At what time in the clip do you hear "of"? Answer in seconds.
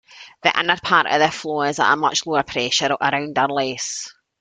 1.05-1.19